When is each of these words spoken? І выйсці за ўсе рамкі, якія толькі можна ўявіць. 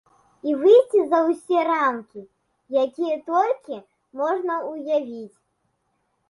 І 0.51 0.53
выйсці 0.61 1.01
за 1.11 1.17
ўсе 1.27 1.59
рамкі, 1.71 2.23
якія 2.85 3.15
толькі 3.29 3.77
можна 4.23 4.53
ўявіць. 4.71 5.37